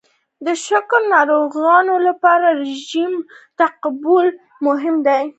د 0.45 0.47
شکر 0.65 1.01
ناروغانو 1.13 1.95
لپاره 2.07 2.47
رژیم 2.61 3.13
تعقیبول 3.59 4.27
مهم 4.65 4.95
دي. 5.07 5.21